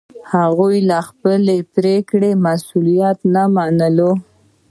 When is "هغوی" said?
0.33-0.77